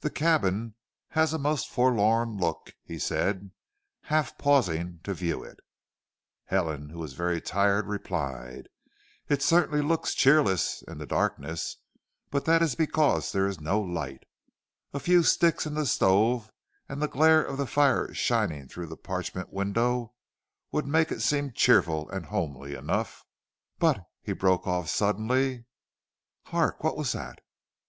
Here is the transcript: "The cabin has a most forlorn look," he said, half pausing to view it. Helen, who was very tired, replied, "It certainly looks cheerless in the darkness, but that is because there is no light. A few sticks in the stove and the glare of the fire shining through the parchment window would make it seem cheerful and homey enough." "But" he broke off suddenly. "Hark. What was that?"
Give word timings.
"The 0.00 0.10
cabin 0.10 0.74
has 1.10 1.32
a 1.32 1.38
most 1.38 1.68
forlorn 1.68 2.36
look," 2.36 2.72
he 2.84 2.98
said, 2.98 3.52
half 4.00 4.36
pausing 4.36 4.98
to 5.04 5.14
view 5.14 5.44
it. 5.44 5.60
Helen, 6.46 6.88
who 6.88 6.98
was 6.98 7.12
very 7.12 7.40
tired, 7.40 7.86
replied, 7.86 8.66
"It 9.28 9.40
certainly 9.40 9.80
looks 9.80 10.14
cheerless 10.14 10.82
in 10.88 10.98
the 10.98 11.06
darkness, 11.06 11.76
but 12.28 12.44
that 12.46 12.60
is 12.60 12.74
because 12.74 13.30
there 13.30 13.46
is 13.46 13.60
no 13.60 13.80
light. 13.80 14.24
A 14.92 14.98
few 14.98 15.22
sticks 15.22 15.64
in 15.64 15.74
the 15.74 15.86
stove 15.86 16.50
and 16.88 17.00
the 17.00 17.06
glare 17.06 17.44
of 17.44 17.56
the 17.56 17.64
fire 17.68 18.12
shining 18.12 18.66
through 18.66 18.86
the 18.88 18.96
parchment 18.96 19.52
window 19.52 20.12
would 20.72 20.88
make 20.88 21.12
it 21.12 21.22
seem 21.22 21.52
cheerful 21.52 22.10
and 22.10 22.26
homey 22.26 22.74
enough." 22.74 23.22
"But" 23.78 24.04
he 24.24 24.32
broke 24.32 24.66
off 24.66 24.88
suddenly. 24.88 25.66
"Hark. 26.46 26.82
What 26.82 26.96
was 26.96 27.12
that?" 27.12 27.38